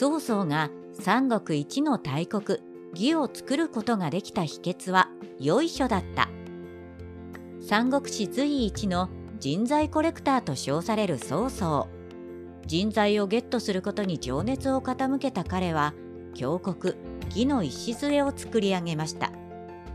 [0.00, 2.58] 曹操が三国一の大国
[2.92, 6.30] 義を作ることができた秘訣はよいしょだった。
[7.60, 9.10] 三国志随一の
[9.40, 11.86] 人材コレクターと称される曹操。
[12.66, 15.92] 人材をゲットすることに情熱を傾けた彼は
[16.32, 16.94] 強国
[17.26, 19.30] 義の礎を作り上げました。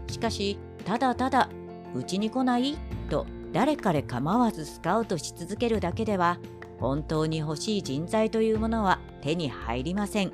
[0.06, 1.50] しかしただただ
[1.96, 2.78] うちに来ない？
[3.10, 6.38] と誰彼構わずスカウトし続けるだけでは
[6.80, 10.32] 本当に欲しい人材というものは手に入りません。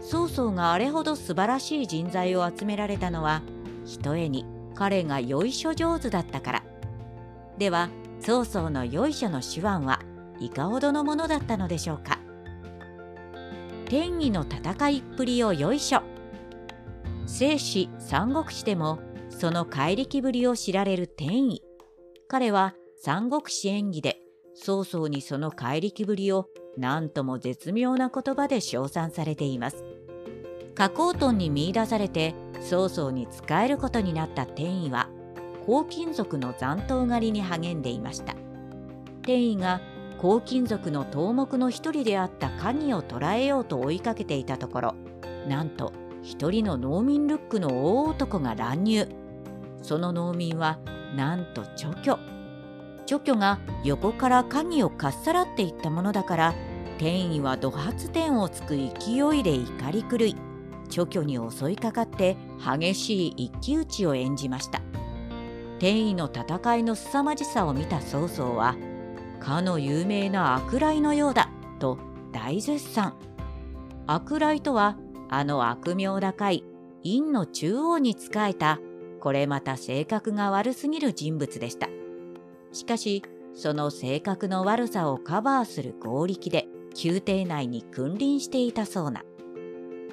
[0.00, 3.42] 曹操があれほど素晴らしい人材を集められたのは
[3.84, 6.62] ひとえに彼がよいしょ上手だったから。
[7.58, 10.00] では曹操のよいしょの手腕は
[10.38, 12.18] いかほどのものだったのでしょうか。
[13.84, 16.00] 天意の戦いっぷりをよいしょ。
[17.26, 21.62] 聖史三国志でもその怪力ぶりを知られる天意。
[22.28, 22.72] 彼は
[23.02, 24.16] 三国志演義で
[24.54, 29.84] 曹操にその怪力ぶりを何とも絶妙な言葉で称賛されています。
[30.74, 35.08] 加工トンに見出されて曹操に仕えることになった天意は
[35.66, 38.34] 黄金族の残党狩りに励んでいました。
[39.22, 39.80] 天意が
[40.20, 44.94] 黄金族の頭目の一人であった鍵を捕らえようと追いかけていたところ
[45.48, 49.08] なんと一人の農民ルックの大男が乱入
[49.82, 50.78] その農民は
[51.16, 52.18] なんと除去
[53.10, 56.54] 除去が横から鍵をかっさらっていったものだから
[56.96, 60.36] 天意は怒発点をつく勢いで怒り狂い
[60.88, 64.80] 除去に襲いかかって激しい一騎打ちを演じました。
[65.80, 68.76] 天意の戦いの凄まじさを見た曹操は
[69.40, 71.98] かの有名な悪雷のようだと
[72.30, 73.14] 大絶賛。
[74.06, 74.96] 悪雷とは
[75.28, 76.62] あの悪名高い
[77.02, 78.78] 陰の中央に仕えた
[79.18, 81.88] これまた性格が悪すぎる人物でした
[82.72, 83.22] しかし
[83.54, 86.68] その性格の悪さをカバーする合力で
[87.02, 89.22] 宮廷内に君臨していたそうな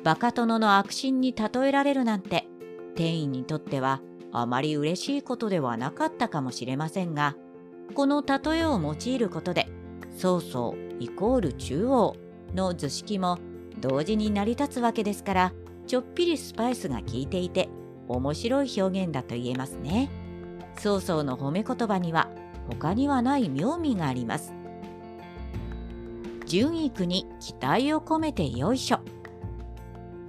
[0.04, 2.48] バカ殿の悪心に例えられるなんて
[2.96, 4.02] 天意にとっては
[4.32, 7.36] あまり嬉しいことではなかったかもしれませんが
[7.94, 9.68] この例えを用いることで
[10.18, 12.16] 曹操イコール中央
[12.54, 13.40] の図式も
[13.80, 15.54] 同時に成り立つわけですから
[15.86, 17.70] ちょっぴりスパイスが効いていて
[18.08, 20.10] 面白い表現だと言えますね。
[20.80, 22.30] 曹操の褒め言葉には
[22.68, 24.54] 他にはない妙味があります。
[26.46, 29.00] 純育に期待を込めてよいしょ。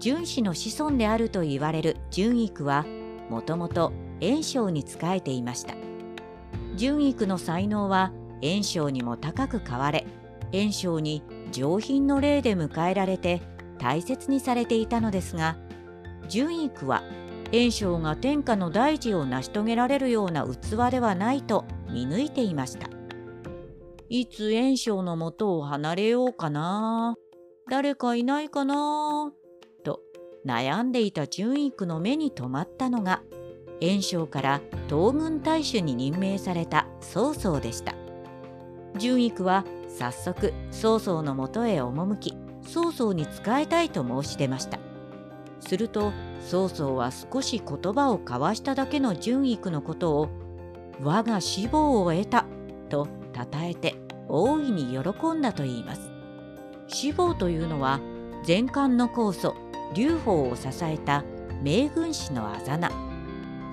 [0.00, 2.84] 純子の子孫であると言われる純育は
[3.31, 5.75] もともと炎章に仕えていました。
[6.77, 10.06] 純育の才能は炎章にも高く買われ
[10.53, 13.43] 炎章に上品の礼で迎えられて
[13.78, 15.56] 大切にされていたのですが
[16.28, 17.03] 純育は
[17.53, 22.88] 炎章が天下の大事を成し遂げられるような器ではないと見抜いていました。
[24.10, 27.16] いつ炎章のもとを離れようかな
[27.70, 29.31] 誰かいないかな
[29.84, 30.00] と
[30.47, 33.22] 悩んでいた純育の目に留まったのが
[33.82, 37.94] 炎章から東軍大使に任命された曹操でした。
[38.97, 44.78] 純育は早速曹操のもとへ赴き曹操に仕えたいと申し出ました。
[45.60, 50.28] すると曹操は少し言葉を交わしただけの純育のことを
[51.03, 52.44] 我が死亡を得た
[52.88, 53.94] と称えて
[54.28, 56.10] 大いに喜んだといいます。
[56.88, 58.00] 死亡というのは
[58.47, 59.54] 前漢の酵素
[59.94, 61.25] 劉邦を支えた
[61.62, 62.91] 名軍師のあざ名。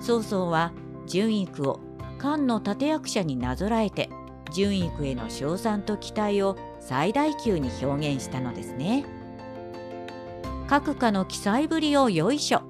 [0.00, 0.72] 曹操は
[1.06, 1.80] 純育を
[2.18, 4.10] 漢の立役者になぞらえて
[4.52, 9.04] 純育への称賛と期待を最大級に表現したのですね。
[10.68, 12.62] 各家の記載ぶりをよいしょ。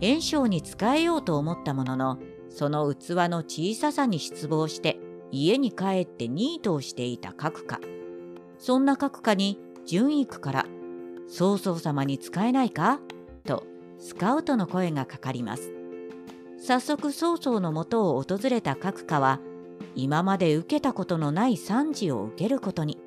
[0.00, 2.18] 炎章に仕えようと思ったものの、
[2.48, 4.98] その器の小ささに失望して
[5.30, 7.80] 家に帰ってニートをしていた各家。
[8.58, 10.66] そんな各家に純育から
[11.28, 13.00] 「曹操様に仕えないか?」
[13.44, 13.64] と
[13.98, 15.72] スカウトの声がかかります。
[16.56, 19.38] 早速曹操のもとを訪れた各家は
[19.94, 22.98] 今まで受けたことのない賛辞を受けることに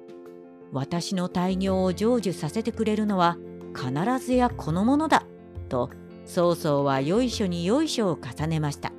[0.71, 3.37] 私の大業を成就させてくれるのは
[3.73, 5.25] 必ずやこのものだ。
[5.69, 5.89] と
[6.25, 8.91] 曹操はよいしょによいしょを重ねました。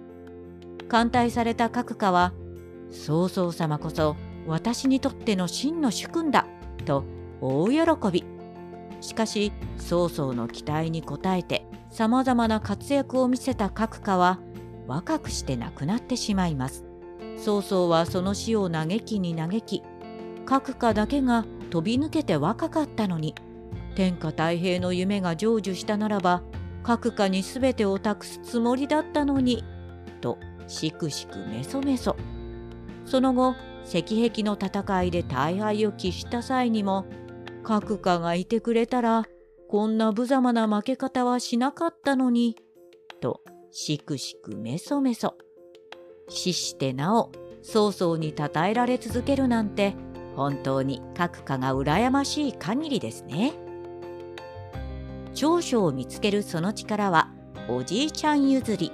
[0.88, 2.32] 艦隊された各家は
[2.90, 4.16] 曹操様こそ
[4.46, 6.46] 私にとっての真の主君だ。
[6.84, 7.04] と
[7.40, 7.80] 大喜
[8.12, 8.24] び。
[9.00, 14.40] しかし曹操の期待に応えてさまざまな活躍を見せた各家は
[14.86, 16.84] 若くして亡くなってしまいます。
[17.36, 19.82] 曹操はその死を嘆きに嘆き
[20.46, 23.34] 各家だけが飛び抜けて若かったのに
[23.94, 26.42] 天下太平の夢が成就したならば
[26.82, 29.64] 各家に全てを託すつもりだったのに
[30.20, 32.16] としくしくめそめそ
[33.06, 33.54] その後
[33.86, 37.06] 石壁の戦いで大敗を喫した際にも
[37.62, 39.24] 閣下がいてくれたら
[39.68, 42.56] こんな無様な負け方はしなかったのに
[43.20, 45.36] としくしくめそめそ
[46.28, 47.32] 死してなお
[47.62, 49.94] 曹操に称えられ続けるなんて
[50.36, 53.63] 本当に閣下が羨ましい限りですね。
[55.44, 57.28] 長所を見つけるその力は
[57.68, 58.90] おじいちゃん譲り。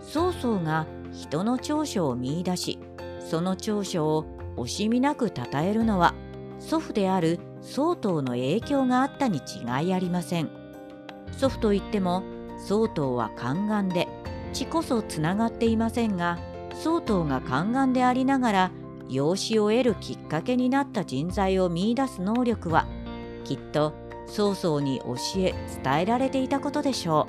[0.00, 2.78] 曹操が人の長所を見いだし
[3.20, 4.26] その長所を
[4.58, 6.14] 惜しみなく称えるのは
[6.58, 10.50] 祖父である曹洞の影響があったに違いありません
[11.32, 12.22] 祖父といっても
[12.68, 14.08] 曹洞は宦官で
[14.52, 16.38] 血こそつながっていませんが
[16.74, 18.70] 曹洞が宦官でありながら
[19.08, 22.86] 養子を得るきっかけになった人材を見いだす能力は
[23.44, 27.26] きっと曹操に教え伝えられていたことでしょ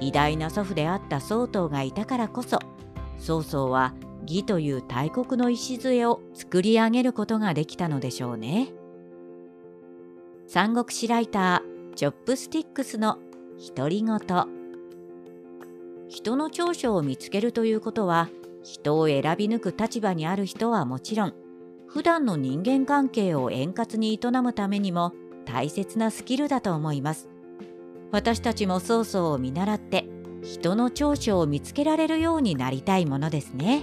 [0.00, 0.04] う。
[0.04, 2.58] 偉大な祖父であった曹洞がいたからこそ
[3.18, 8.72] 曹操は義という大国の礎を作り上げることができたのでしょうね。
[10.46, 13.18] 三国志ライターチョップスティックスの
[13.74, 14.18] 独り言。
[16.08, 18.28] 人の長所を見つけるということは
[18.62, 21.34] 人を選び抜く立場にある人はもちろん
[21.88, 25.12] 普段の人間関係を円滑に営むためにも
[25.46, 27.28] 大切なスキルだと思います
[28.12, 30.04] 私たちも曹操を見習って
[30.42, 33.82] 人の長所を見つけられるようになりたいものですね。